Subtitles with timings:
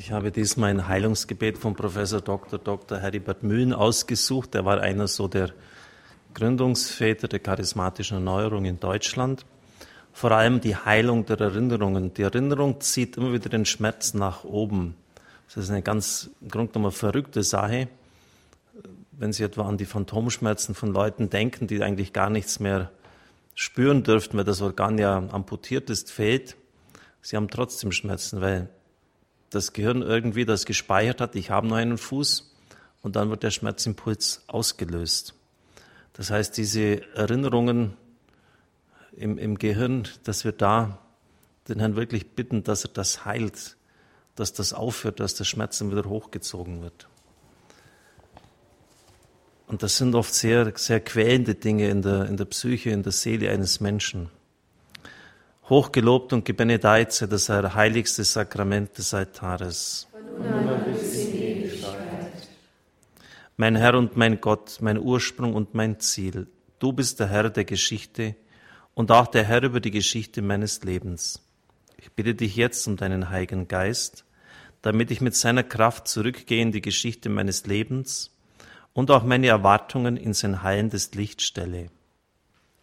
[0.00, 2.60] Ich habe diesmal ein Heilungsgebet von Professor Dr.
[2.60, 2.98] Dr.
[2.98, 4.54] Heribert Mühlen ausgesucht.
[4.54, 5.50] Er war einer so der
[6.34, 9.44] Gründungsväter der charismatischen Erneuerung in Deutschland.
[10.12, 12.14] Vor allem die Heilung der Erinnerungen.
[12.14, 14.94] Die Erinnerung zieht immer wieder den Schmerz nach oben.
[15.48, 17.88] Das ist eine ganz im Grunde genommen verrückte Sache.
[19.10, 22.92] Wenn Sie etwa an die Phantomschmerzen von Leuten denken, die eigentlich gar nichts mehr
[23.56, 26.56] spüren dürften, weil das Organ ja amputiert ist, fehlt,
[27.20, 28.68] sie haben trotzdem Schmerzen, weil
[29.50, 32.54] das Gehirn irgendwie das gespeichert hat, ich habe nur einen Fuß
[33.02, 35.34] und dann wird der Schmerzimpuls ausgelöst.
[36.12, 37.96] Das heißt, diese Erinnerungen
[39.16, 40.98] im, im Gehirn, dass wir da
[41.68, 43.76] den Herrn wirklich bitten, dass er das heilt,
[44.34, 47.08] dass das aufhört, dass der Schmerz dann wieder hochgezogen wird.
[49.66, 53.12] Und das sind oft sehr, sehr quälende Dinge in der, in der Psyche, in der
[53.12, 54.30] Seele eines Menschen.
[55.68, 60.08] Hochgelobt und gebenedeit sei das heiligste Sakrament des Altares.
[63.58, 66.46] Mein Herr und mein Gott, mein Ursprung und mein Ziel,
[66.78, 68.34] du bist der Herr der Geschichte
[68.94, 71.42] und auch der Herr über die Geschichte meines Lebens.
[71.98, 74.24] Ich bitte dich jetzt um deinen Heiligen Geist,
[74.80, 78.30] damit ich mit seiner Kraft zurückgehe in die Geschichte meines Lebens
[78.94, 81.90] und auch meine Erwartungen in sein heilendes Licht stelle.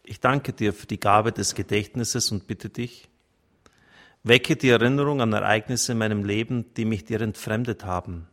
[0.08, 3.09] Ich danke dir für die Gabe des Gedächtnisses und bitte dich,
[4.22, 8.28] wecke die Erinnerung an Ereignisse in meinem Leben, die mich dir entfremdet haben,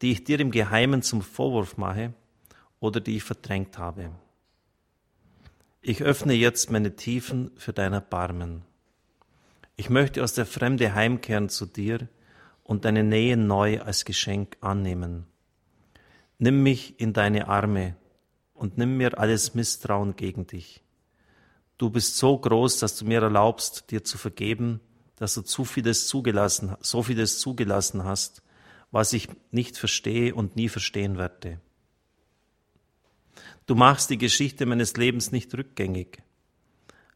[0.00, 2.14] die ich dir im Geheimen zum Vorwurf mache
[2.78, 4.10] oder die ich verdrängt habe.
[5.80, 8.62] Ich öffne jetzt meine Tiefen für dein Erbarmen.
[9.74, 12.06] Ich möchte aus der Fremde heimkehren zu dir
[12.62, 15.26] und deine Nähe neu als Geschenk annehmen.
[16.38, 17.96] Nimm mich in deine Arme
[18.54, 20.80] und nimm mir alles Misstrauen gegen dich.
[21.82, 24.78] Du bist so groß, dass du mir erlaubst, dir zu vergeben,
[25.16, 28.40] dass du zu vieles zugelassen, so vieles zugelassen hast,
[28.92, 31.60] was ich nicht verstehe und nie verstehen werde.
[33.66, 36.22] Du machst die Geschichte meines Lebens nicht rückgängig,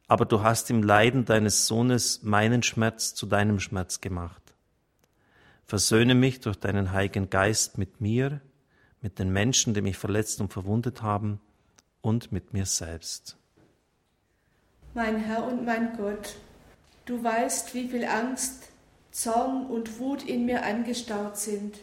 [0.09, 4.43] aber du hast im Leiden deines Sohnes meinen Schmerz zu deinem Schmerz gemacht.
[5.65, 8.41] Versöhne mich durch deinen Heiligen Geist mit mir,
[9.01, 11.39] mit den Menschen, die mich verletzt und verwundet haben,
[12.01, 13.37] und mit mir selbst.
[14.97, 16.37] Mein Herr und mein Gott,
[17.05, 18.71] du weißt, wie viel Angst,
[19.11, 21.77] Zorn und Wut in mir angestaut sind.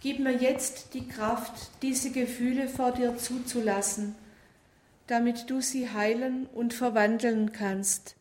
[0.00, 4.14] Gib mir jetzt die Kraft, diese Gefühle vor dir zuzulassen,
[5.08, 8.14] damit du sie heilen und verwandeln kannst.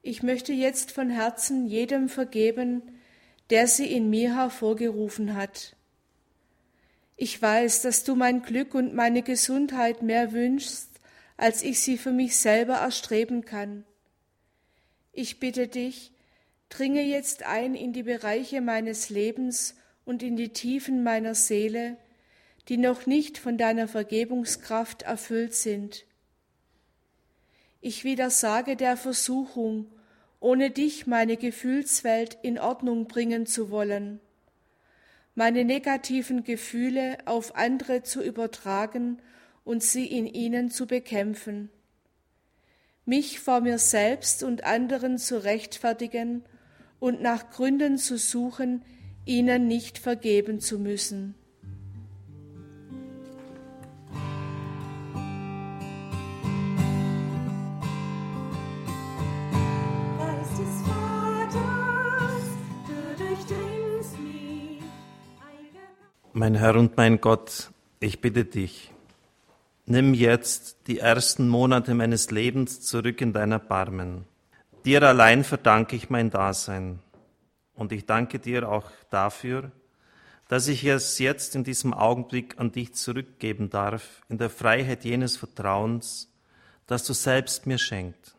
[0.00, 2.80] Ich möchte jetzt von Herzen jedem vergeben,
[3.50, 5.76] der sie in mir hervorgerufen hat.
[7.16, 10.95] Ich weiß, dass du mein Glück und meine Gesundheit mehr wünschst
[11.36, 13.84] als ich sie für mich selber erstreben kann.
[15.12, 16.12] Ich bitte dich,
[16.68, 21.96] dringe jetzt ein in die Bereiche meines Lebens und in die Tiefen meiner Seele,
[22.68, 26.04] die noch nicht von deiner Vergebungskraft erfüllt sind.
[27.80, 29.86] Ich widersage der Versuchung,
[30.40, 34.20] ohne dich meine Gefühlswelt in Ordnung bringen zu wollen,
[35.34, 39.20] meine negativen Gefühle auf andere zu übertragen
[39.66, 41.70] und sie in ihnen zu bekämpfen,
[43.04, 46.44] mich vor mir selbst und anderen zu rechtfertigen
[47.00, 48.82] und nach Gründen zu suchen,
[49.24, 51.34] ihnen nicht vergeben zu müssen.
[66.32, 68.92] Mein Herr und mein Gott, ich bitte dich,
[69.88, 74.24] Nimm jetzt die ersten Monate meines Lebens zurück in dein Erbarmen.
[74.84, 76.98] Dir allein verdanke ich mein Dasein.
[77.72, 79.70] Und ich danke dir auch dafür,
[80.48, 85.36] dass ich es jetzt in diesem Augenblick an dich zurückgeben darf, in der Freiheit jenes
[85.36, 86.32] Vertrauens,
[86.88, 88.34] das du selbst mir schenkt.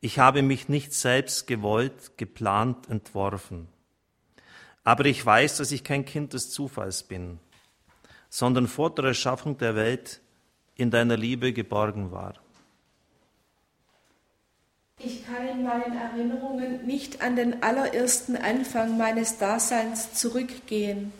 [0.00, 3.68] Ich habe mich nicht selbst gewollt, geplant, entworfen.
[4.82, 7.38] Aber ich weiß, dass ich kein Kind des Zufalls bin
[8.28, 10.20] sondern vor der Erschaffung der Welt
[10.74, 12.34] in deiner Liebe geborgen war.
[14.98, 21.12] Ich kann in meinen Erinnerungen nicht an den allerersten Anfang meines Daseins zurückgehen,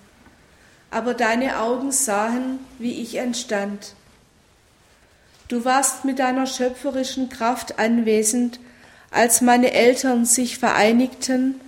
[0.90, 3.94] aber deine Augen sahen, wie ich entstand.
[5.48, 8.60] Du warst mit deiner schöpferischen Kraft anwesend,
[9.10, 11.60] als meine Eltern sich vereinigten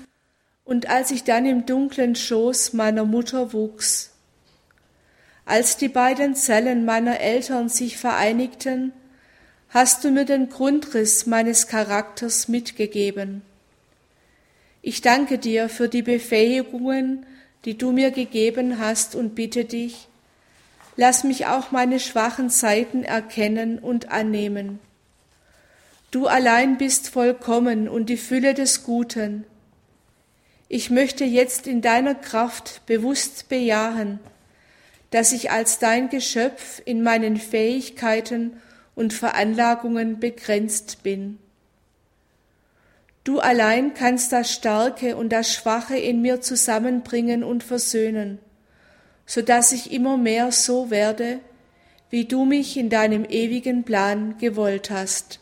[0.65, 4.11] und als ich dann im dunklen Schoß meiner Mutter wuchs.
[5.49, 8.93] Als die beiden Zellen meiner Eltern sich vereinigten,
[9.71, 13.41] hast du mir den Grundriss meines Charakters mitgegeben.
[14.83, 17.25] Ich danke dir für die Befähigungen,
[17.65, 20.09] die du mir gegeben hast und bitte dich,
[20.97, 24.81] lass mich auch meine schwachen Seiten erkennen und annehmen.
[26.11, 29.45] Du allein bist vollkommen und die Fülle des Guten.
[30.69, 34.21] Ich möchte jetzt in deiner Kraft bewusst bejahen,
[35.11, 38.59] dass ich als dein Geschöpf in meinen Fähigkeiten
[38.95, 41.39] und Veranlagungen begrenzt bin.
[43.25, 48.39] Du allein kannst das Starke und das Schwache in mir zusammenbringen und versöhnen,
[49.27, 51.41] so dass ich immer mehr so werde,
[52.11, 55.41] wie du mich in deinem ewigen Plan gewollt hast.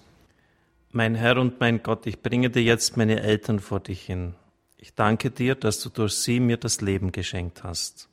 [0.91, 4.35] Mein Herr und mein Gott, ich bringe dir jetzt meine Eltern vor dich hin.
[4.79, 8.09] Ich danke dir, dass du durch sie mir das Leben geschenkt hast.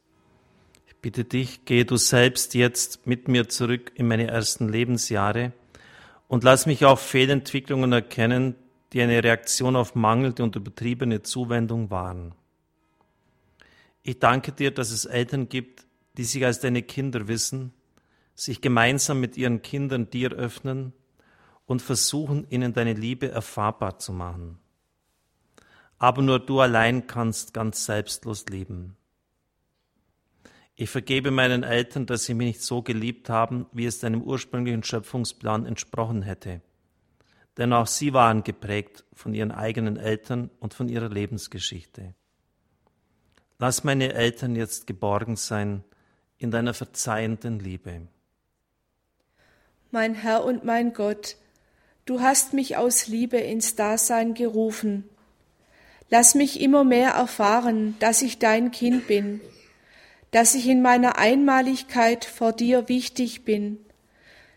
[1.03, 5.51] Bitte dich, gehe du selbst jetzt mit mir zurück in meine ersten Lebensjahre
[6.29, 8.55] und lass mich auch Fehlentwicklungen erkennen,
[8.93, 12.33] die eine Reaktion auf mangelnde und übertriebene Zuwendung waren.
[14.01, 15.85] Ich danke dir, dass es Eltern gibt,
[16.15, 17.73] die sich als deine Kinder wissen,
[18.33, 20.93] sich gemeinsam mit ihren Kindern dir öffnen
[21.65, 24.57] und versuchen, ihnen deine Liebe erfahrbar zu machen.
[25.97, 28.95] Aber nur du allein kannst ganz selbstlos lieben.
[30.75, 34.83] Ich vergebe meinen Eltern, dass sie mich nicht so geliebt haben, wie es deinem ursprünglichen
[34.83, 36.61] Schöpfungsplan entsprochen hätte
[37.57, 42.13] denn auch sie waren geprägt von ihren eigenen Eltern und von ihrer Lebensgeschichte.
[43.59, 45.83] Lass meine Eltern jetzt geborgen sein
[46.37, 48.07] in deiner verzeihenden Liebe.
[49.91, 51.37] Mein Herr und mein Gott,
[52.05, 55.07] du hast mich aus Liebe ins Dasein gerufen.
[56.09, 59.39] Lass mich immer mehr erfahren, dass ich dein Kind bin,
[60.33, 63.77] dass ich in meiner Einmaligkeit vor dir wichtig bin,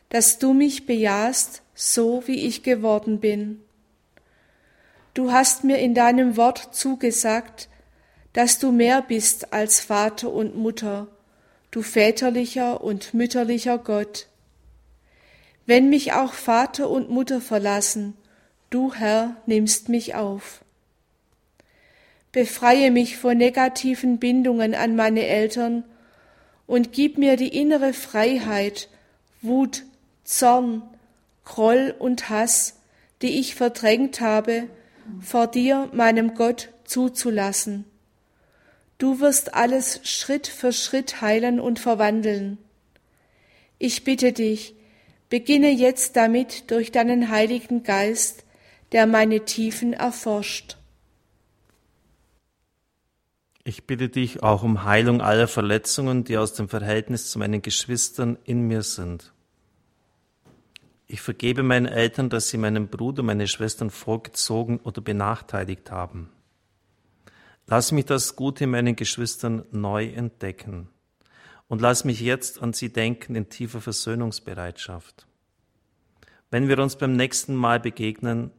[0.08, 3.60] dass du mich bejahst so wie ich geworden bin.
[5.12, 7.68] Du hast mir in deinem Wort zugesagt,
[8.32, 11.08] dass du mehr bist als Vater und Mutter,
[11.70, 14.28] du väterlicher und mütterlicher Gott.
[15.66, 18.14] Wenn mich auch Vater und Mutter verlassen,
[18.70, 20.64] du Herr nimmst mich auf.
[22.36, 25.84] Befreie mich von negativen Bindungen an meine Eltern
[26.66, 28.90] und gib mir die innere Freiheit,
[29.40, 29.84] Wut,
[30.22, 30.82] Zorn,
[31.46, 32.78] Groll und Hass,
[33.22, 34.64] die ich verdrängt habe,
[35.22, 37.86] vor dir, meinem Gott, zuzulassen.
[38.98, 42.58] Du wirst alles Schritt für Schritt heilen und verwandeln.
[43.78, 44.74] Ich bitte dich,
[45.30, 48.44] beginne jetzt damit durch deinen Heiligen Geist,
[48.92, 50.76] der meine Tiefen erforscht.
[53.68, 58.38] Ich bitte dich auch um Heilung aller Verletzungen, die aus dem Verhältnis zu meinen Geschwistern
[58.44, 59.32] in mir sind.
[61.08, 66.30] Ich vergebe meinen Eltern, dass sie meinen Bruder, meine Schwestern vorgezogen oder benachteiligt haben.
[67.66, 70.88] Lass mich das Gute in meinen Geschwistern neu entdecken
[71.66, 75.26] und lass mich jetzt an sie denken in tiefer Versöhnungsbereitschaft.
[76.52, 78.52] Wenn wir uns beim nächsten Mal begegnen,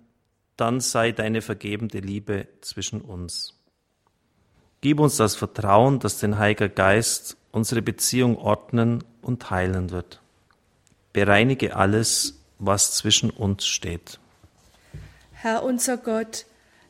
[0.58, 3.57] dann sei deine vergebende Liebe zwischen uns.
[4.82, 10.22] Gib uns das Vertrauen, dass den Heiliger Geist unsere Beziehung ordnen und heilen wird.
[11.14, 14.20] Bereinige alles, was zwischen uns steht.
[15.34, 16.46] Herr unser Gott,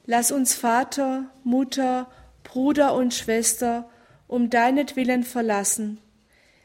[0.06, 2.08] lass uns Vater, Mutter,
[2.44, 3.90] Bruder und Schwester
[4.28, 6.00] um deinetwillen verlassen,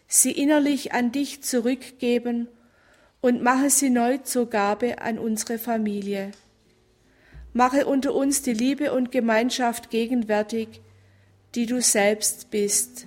[0.08, 2.48] sie innerlich an dich zurückgeben
[3.20, 6.32] und mache sie neu zur Gabe an unsere Familie.
[7.52, 10.80] Mache unter uns die Liebe und Gemeinschaft gegenwärtig,
[11.54, 13.06] die du selbst bist.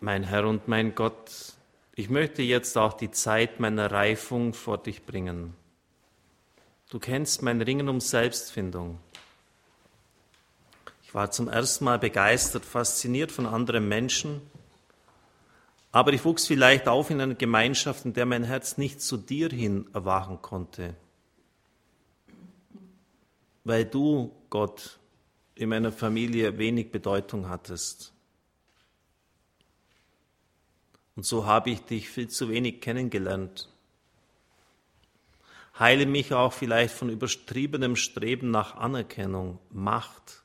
[0.00, 1.54] Mein Herr und mein Gott,
[1.94, 5.54] ich möchte jetzt auch die Zeit meiner Reifung vor dich bringen.
[6.90, 8.98] Du kennst mein Ringen um Selbstfindung.
[11.12, 14.40] Ich war zum ersten Mal begeistert, fasziniert von anderen Menschen,
[15.90, 19.50] aber ich wuchs vielleicht auf in einer Gemeinschaft, in der mein Herz nicht zu dir
[19.50, 20.96] hin erwachen konnte,
[23.62, 24.98] weil du, Gott,
[25.54, 28.14] in meiner Familie wenig Bedeutung hattest.
[31.14, 33.68] Und so habe ich dich viel zu wenig kennengelernt.
[35.78, 40.41] Heile mich auch vielleicht von übertriebenem Streben nach Anerkennung, Macht,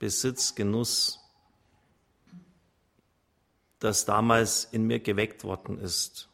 [0.00, 1.20] Besitz, Genuss,
[3.78, 6.28] das damals in mir geweckt worden ist.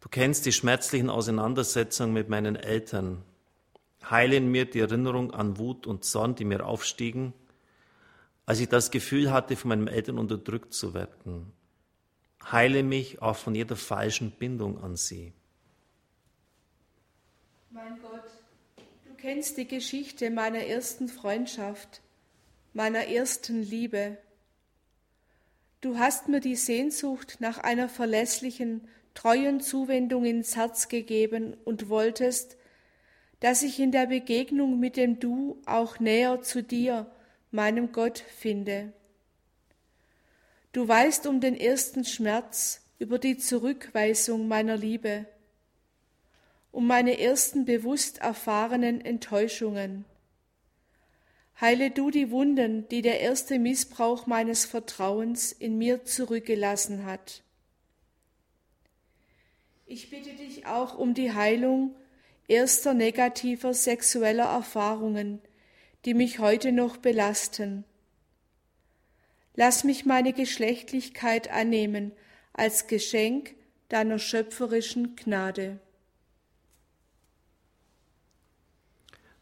[0.00, 3.22] Du kennst die schmerzlichen Auseinandersetzungen mit meinen Eltern.
[4.08, 7.34] Heile in mir die Erinnerung an Wut und Zorn, die mir aufstiegen,
[8.46, 11.52] als ich das Gefühl hatte, von meinen Eltern unterdrückt zu werden.
[12.50, 15.34] Heile mich auch von jeder falschen Bindung an sie.
[17.70, 18.37] Mein Gott,
[19.18, 22.02] kennst die Geschichte meiner ersten Freundschaft,
[22.72, 24.16] meiner ersten Liebe.
[25.80, 32.56] Du hast mir die Sehnsucht nach einer verlässlichen, treuen Zuwendung ins Herz gegeben und wolltest,
[33.40, 37.10] dass ich in der Begegnung mit dem Du auch näher zu dir,
[37.50, 38.92] meinem Gott, finde.
[40.72, 45.26] Du weißt um den ersten Schmerz über die Zurückweisung meiner Liebe,
[46.70, 50.04] um meine ersten bewusst erfahrenen Enttäuschungen.
[51.60, 57.42] Heile du die Wunden, die der erste Missbrauch meines Vertrauens in mir zurückgelassen hat.
[59.86, 61.96] Ich bitte dich auch um die Heilung
[62.46, 65.40] erster negativer sexueller Erfahrungen,
[66.04, 67.84] die mich heute noch belasten
[69.60, 72.12] Lass mich meine Geschlechtlichkeit annehmen
[72.52, 73.56] als Geschenk
[73.88, 75.80] deiner schöpferischen Gnade.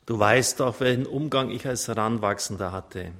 [0.06, 3.12] Du weißt auch, welchen Umgang ich als Heranwachsender hatte.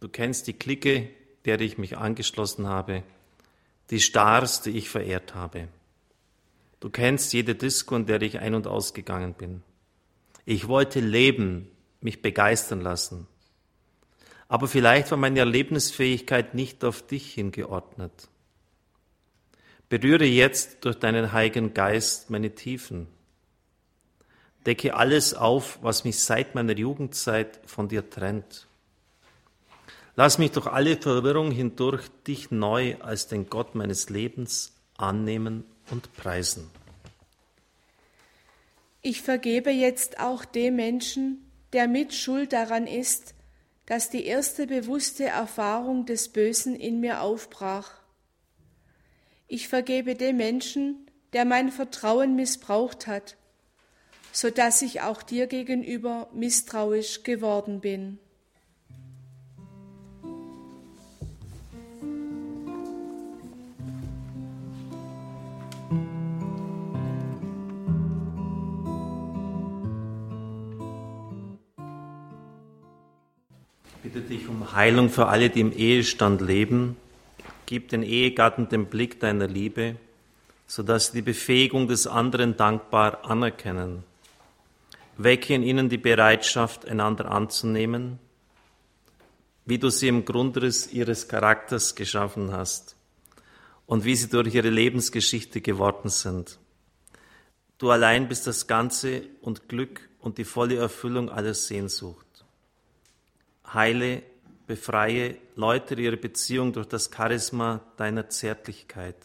[0.00, 1.08] Du kennst die Clique,
[1.44, 3.02] der ich mich angeschlossen habe,
[3.90, 5.68] die Stars, die ich verehrt habe.
[6.80, 9.62] Du kennst jede Disco, in der ich ein- und ausgegangen bin.
[10.44, 11.68] Ich wollte leben,
[12.00, 13.26] mich begeistern lassen
[14.48, 18.28] aber vielleicht war meine Erlebnisfähigkeit nicht auf dich hingeordnet.
[19.90, 23.06] Berühre jetzt durch deinen Heiligen Geist meine Tiefen.
[24.66, 28.66] Decke alles auf, was mich seit meiner Jugendzeit von dir trennt.
[30.16, 36.12] Lass mich durch alle Verwirrung hindurch dich neu als den Gott meines Lebens annehmen und
[36.16, 36.68] preisen.
[39.00, 43.34] Ich vergebe jetzt auch dem Menschen, der mit Schuld daran ist,
[43.86, 47.92] dass die erste bewusste Erfahrung des Bösen in mir aufbrach.
[49.46, 53.37] Ich vergebe dem Menschen, der mein Vertrauen missbraucht hat,
[54.32, 58.18] so dass ich auch dir gegenüber misstrauisch geworden bin.
[74.18, 76.96] bitte dich um Heilung für alle, die im Ehestand leben.
[77.66, 79.96] Gib den Ehegatten den Blick deiner Liebe,
[80.66, 84.07] sodass sie die Befähigung des anderen dankbar anerkennen.
[85.18, 88.18] Wecke in ihnen die Bereitschaft, einander anzunehmen,
[89.66, 92.96] wie du sie im Grundriss ihres Charakters geschaffen hast
[93.86, 96.58] und wie sie durch ihre Lebensgeschichte geworden sind.
[97.76, 102.28] Du allein bist das Ganze und Glück und die volle Erfüllung aller Sehnsucht
[103.74, 104.22] heile,
[104.66, 109.16] befreie, läutere ihre Beziehung durch das Charisma deiner Zärtlichkeit.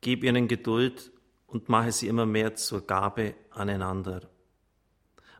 [0.00, 1.10] Gib ihnen Geduld
[1.46, 4.22] und mache sie immer mehr zur Gabe aneinander.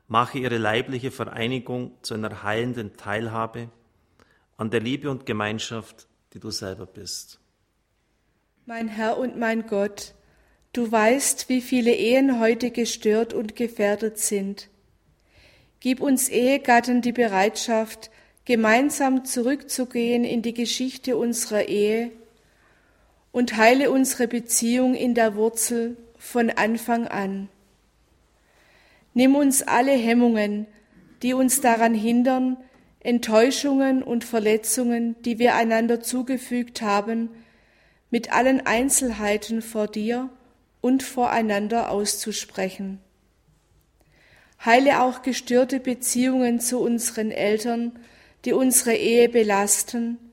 [0.08, 3.70] Mache ihre leibliche Vereinigung zu einer heilenden Teilhabe
[4.56, 7.40] an der Liebe und Gemeinschaft, die du selber bist.
[8.66, 10.14] Mein Herr und mein Gott,
[10.72, 14.68] du weißt, wie viele Ehen heute gestört und gefährdet sind.
[15.80, 18.10] Gib uns Ehegatten die Bereitschaft,
[18.44, 22.12] gemeinsam zurückzugehen in die Geschichte unserer Ehe
[23.36, 27.50] und heile unsere Beziehung in der Wurzel von Anfang an.
[29.12, 30.66] Nimm uns alle Hemmungen,
[31.22, 32.56] die uns daran hindern,
[33.00, 37.28] Enttäuschungen und Verletzungen, die wir einander zugefügt haben,
[38.08, 40.30] mit allen Einzelheiten vor dir
[40.80, 43.00] und voreinander auszusprechen.
[44.64, 47.98] Heile auch gestörte Beziehungen zu unseren Eltern,
[48.46, 50.25] die unsere Ehe belasten,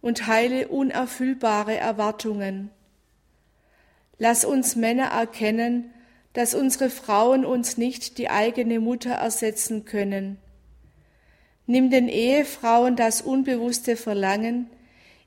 [0.00, 2.70] und heile unerfüllbare Erwartungen.
[4.18, 5.92] Lass uns Männer erkennen,
[6.32, 10.38] dass unsere Frauen uns nicht die eigene Mutter ersetzen können.
[11.66, 14.68] Nimm den Ehefrauen das unbewusste Verlangen,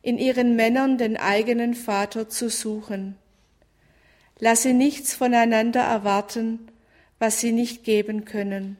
[0.02, 3.18] in ihren Männern den eigenen Vater zu suchen.
[4.40, 6.68] Lass sie nichts voneinander erwarten,
[7.20, 8.78] was sie nicht geben können.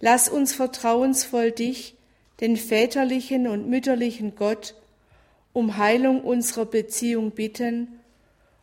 [0.00, 1.96] Lass uns vertrauensvoll dich,
[2.40, 4.74] den väterlichen und mütterlichen Gott,
[5.52, 8.00] um Heilung unserer Beziehung bitten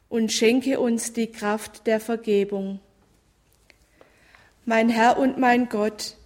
[0.09, 2.79] und schenke uns die Kraft der Vergebung.
[4.65, 6.17] Mein Herr und mein Gott,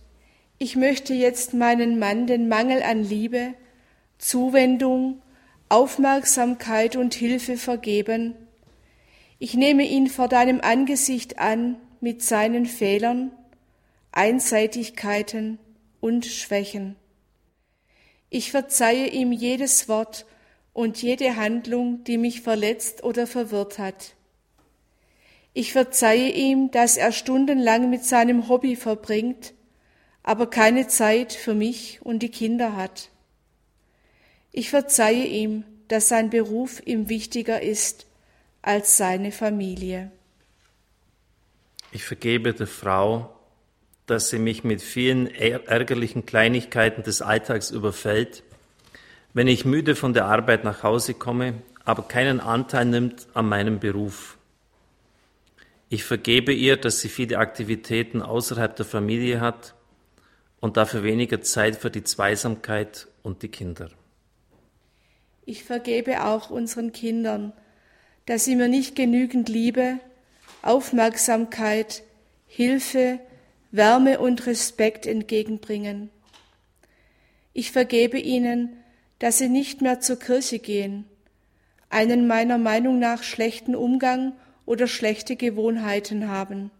[0.58, 3.54] ich möchte jetzt meinen Mann den Mangel an Liebe,
[4.18, 5.22] Zuwendung,
[5.70, 8.36] Aufmerksamkeit und Hilfe vergeben,
[9.38, 13.32] Ich nehme ihn vor deinem Angesicht an mit seinen Fehlern,
[14.12, 15.60] Einseitigkeiten
[16.00, 16.96] und Schwächen.
[18.38, 20.26] Ich verzeihe ihm jedes Wort
[20.74, 24.14] und jede Handlung, die mich verletzt oder verwirrt hat.
[25.54, 29.54] Ich verzeihe ihm, dass er stundenlang mit seinem Hobby verbringt,
[30.22, 33.10] aber keine Zeit für mich und die Kinder hat.
[34.52, 38.06] Ich verzeihe ihm, dass sein Beruf ihm wichtiger ist
[38.62, 40.12] als seine Familie.
[41.94, 43.35] Ich vergebe der Frau,
[44.06, 48.44] dass sie mich mit vielen ärgerlichen Kleinigkeiten des Alltags überfällt,
[49.34, 53.80] wenn ich müde von der Arbeit nach Hause komme, aber keinen Anteil nimmt an meinem
[53.80, 54.38] Beruf.
[55.90, 59.76] Ich vergebe ihr, dass sie viele Aktivitäten außerhalb der Familie hat
[60.60, 63.90] und dafür weniger Zeit für die Zweisamkeit und die Kinder.
[65.46, 67.54] Ich vergebe auch unseren Kindern,
[68.26, 70.00] dass sie mir nicht genügend Liebe,
[70.64, 72.02] Aufmerksamkeit,
[72.48, 73.20] Hilfe,
[73.76, 76.10] Wärme und Respekt entgegenbringen.
[77.54, 78.78] Ich vergebe ihnen,
[79.20, 81.06] dass sie nicht mehr zur Kirche gehen,
[81.90, 84.34] einen meiner Meinung nach schlechten Umgang
[84.66, 86.72] oder schlechte Gewohnheiten haben.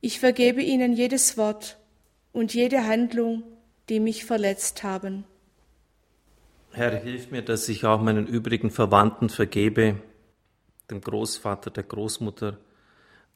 [0.00, 1.78] Ich vergebe ihnen jedes Wort
[2.32, 3.42] und jede Handlung,
[3.88, 5.24] die mich verletzt haben.
[6.72, 9.96] Herr, hilf mir, dass ich auch meinen übrigen Verwandten vergebe,
[10.90, 12.58] dem Großvater, der Großmutter,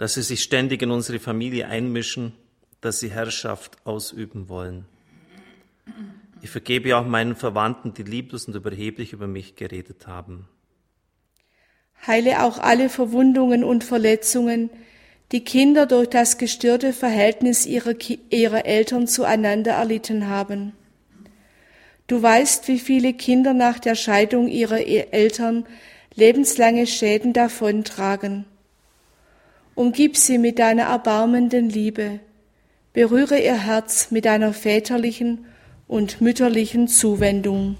[0.00, 2.32] dass sie sich ständig in unsere Familie einmischen,
[2.80, 4.86] dass sie Herrschaft ausüben wollen.
[6.40, 10.48] Ich vergebe auch meinen Verwandten, die lieblos und überheblich über mich geredet haben.
[12.06, 14.70] Heile auch alle Verwundungen und Verletzungen,
[15.32, 17.94] die Kinder durch das gestörte Verhältnis ihrer,
[18.30, 20.72] ihrer Eltern zueinander erlitten haben.
[22.06, 25.66] Du weißt, wie viele Kinder nach der Scheidung ihrer e-, Eltern
[26.14, 28.46] lebenslange Schäden davontragen.
[29.80, 32.20] Umgib sie mit deiner erbarmenden Liebe,
[32.92, 35.46] berühre ihr Herz mit deiner väterlichen
[35.88, 37.78] und mütterlichen Zuwendung.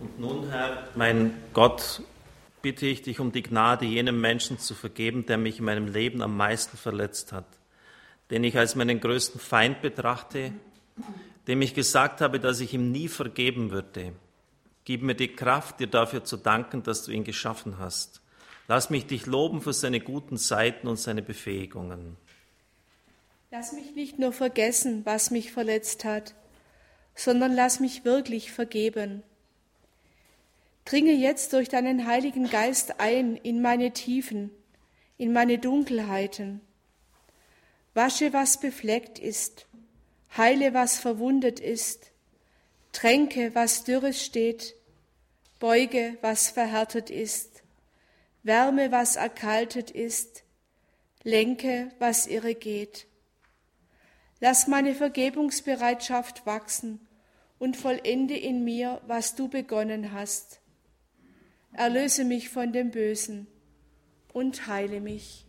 [0.00, 2.02] Und nun, Herr, mein Gott,
[2.62, 6.22] bitte ich dich um die Gnade, jenem Menschen zu vergeben, der mich in meinem Leben
[6.22, 7.46] am meisten verletzt hat,
[8.30, 10.52] den ich als meinen größten Feind betrachte,
[11.46, 14.12] dem ich gesagt habe, dass ich ihm nie vergeben würde.
[14.84, 18.22] Gib mir die Kraft, dir dafür zu danken, dass du ihn geschaffen hast.
[18.68, 22.16] Lass mich dich loben für seine guten Seiten und seine Befähigungen.
[23.50, 26.34] Lass mich nicht nur vergessen, was mich verletzt hat,
[27.14, 29.22] sondern lass mich wirklich vergeben.
[30.88, 34.50] Dringe jetzt durch deinen Heiligen Geist ein in meine Tiefen,
[35.18, 36.62] in meine Dunkelheiten.
[37.92, 39.66] Wasche, was befleckt ist,
[40.34, 42.10] heile, was verwundet ist,
[42.92, 44.76] tränke, was dürres steht,
[45.58, 47.62] beuge, was verhärtet ist,
[48.42, 50.42] wärme, was erkaltet ist,
[51.22, 53.06] lenke, was irre geht.
[54.40, 57.06] Lass meine Vergebungsbereitschaft wachsen
[57.58, 60.60] und vollende in mir, was du begonnen hast.
[61.72, 63.46] Erlöse mich von dem Bösen
[64.32, 65.44] und heile mich.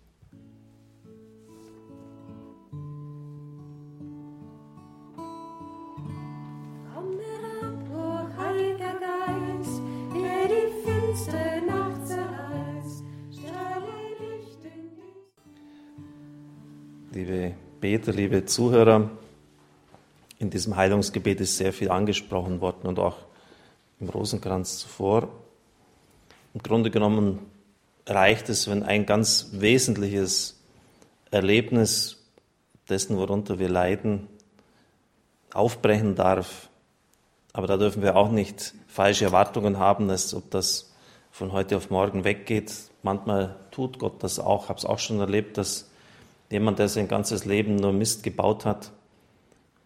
[17.12, 19.10] Liebe Beter, liebe Zuhörer,
[20.38, 23.18] in diesem Heilungsgebet ist sehr viel angesprochen worden und auch
[24.00, 25.28] im Rosenkranz zuvor.
[26.60, 27.40] Im Grunde genommen
[28.06, 30.60] reicht es, wenn ein ganz wesentliches
[31.32, 32.22] Erlebnis
[32.90, 34.28] dessen, worunter wir leiden,
[35.54, 36.68] aufbrechen darf.
[37.54, 40.94] Aber da dürfen wir auch nicht falsche Erwartungen haben, als ob das
[41.32, 42.74] von heute auf morgen weggeht.
[43.04, 44.64] Manchmal tut Gott das auch.
[44.64, 45.90] Ich habe es auch schon erlebt, dass
[46.52, 48.92] jemand, der sein ganzes Leben nur Mist gebaut hat,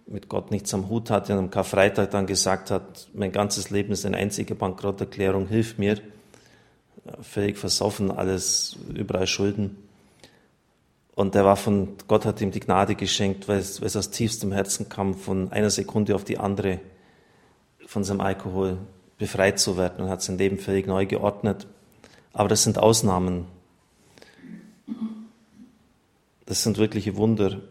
[0.08, 3.94] mit Gott nichts am Hut hat, und am Karfreitag dann gesagt hat, mein ganzes Leben
[3.94, 6.02] ist eine einzige Bankrotterklärung, hilf mir
[7.22, 9.78] völlig versoffen, alles, überall Schulden.
[11.16, 14.10] Und er war von, Gott hat ihm die Gnade geschenkt, weil es, weil es aus
[14.10, 16.80] tiefstem Herzen kam, von einer Sekunde auf die andere
[17.86, 18.78] von seinem Alkohol
[19.18, 21.68] befreit zu werden und hat sein Leben völlig neu geordnet.
[22.32, 23.46] Aber das sind Ausnahmen.
[26.46, 27.62] Das sind wirkliche Wunder.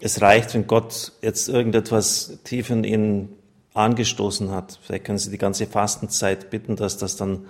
[0.00, 3.28] Es reicht, wenn Gott jetzt irgendetwas tief in ihn
[3.74, 4.78] angestoßen hat.
[4.82, 7.46] Vielleicht können Sie die ganze Fastenzeit bitten, dass das dann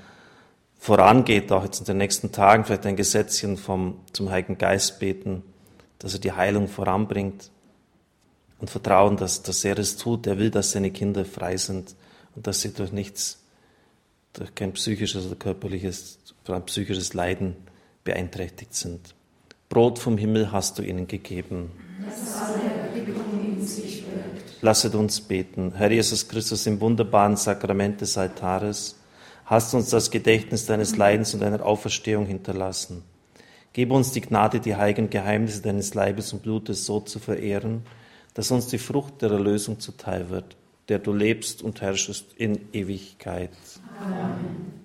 [0.82, 5.44] vorangeht, auch jetzt in den nächsten Tagen, vielleicht ein Gesetzchen vom, zum Heiligen Geist beten,
[6.00, 7.52] dass er die Heilung voranbringt
[8.58, 10.26] und vertrauen, dass, dass er es tut.
[10.26, 11.94] Er will, dass seine Kinder frei sind
[12.34, 13.44] und dass sie durch nichts,
[14.32, 17.54] durch kein psychisches oder körperliches, vor allem psychisches Leiden
[18.02, 19.14] beeinträchtigt sind.
[19.68, 21.70] Brot vom Himmel hast du ihnen gegeben.
[24.62, 25.74] Lasset uns beten.
[25.76, 28.96] Herr Jesus Christus, im wunderbaren Sakrament des Altares,
[29.52, 33.02] hast uns das Gedächtnis deines Leidens und deiner Auferstehung hinterlassen.
[33.74, 37.82] Gib uns die Gnade, die heiligen Geheimnisse deines Leibes und Blutes so zu verehren,
[38.32, 40.56] dass uns die Frucht der Erlösung zuteil wird,
[40.88, 43.50] der du lebst und herrschest in Ewigkeit.
[44.00, 44.81] Amen.